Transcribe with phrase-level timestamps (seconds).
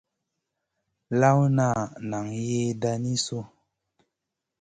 [1.19, 1.67] Lawna
[2.09, 3.39] nan yiidan ni zo.